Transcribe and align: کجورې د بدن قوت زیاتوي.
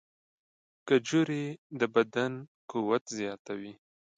کجورې 0.87 1.43
د 1.79 1.81
بدن 1.95 2.31
قوت 2.71 3.03
زیاتوي. 3.17 3.73